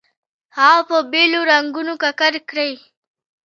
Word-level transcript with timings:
هغه 0.57 0.79
په 0.89 0.97
بېلو 1.11 1.39
رنګونو 1.51 1.93
ککړ 2.03 2.33
کړئ. 2.49 2.73